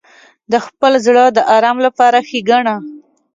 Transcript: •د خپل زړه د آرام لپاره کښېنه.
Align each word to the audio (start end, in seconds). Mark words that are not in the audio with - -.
•د 0.51 0.53
خپل 0.65 0.91
زړه 1.05 1.23
د 1.31 1.39
آرام 1.55 1.77
لپاره 1.85 2.17
کښېنه. 2.29 2.75